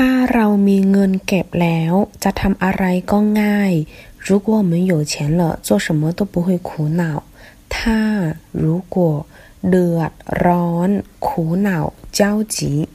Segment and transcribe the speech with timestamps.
[0.00, 1.92] ถ้าเรามีเงินเก็บแล้ว
[2.24, 3.72] จะทำอะไรก็ง่าย
[4.26, 7.02] 如果我们有钱了做什么都不会苦恼
[7.76, 8.00] ถ้า
[8.62, 8.64] 如
[8.94, 8.96] 果
[9.68, 10.12] เดือด
[10.44, 10.90] ร้อน
[11.26, 11.28] 苦
[11.68, 11.70] 恼
[12.18, 12.20] 焦
[12.54, 12.88] 急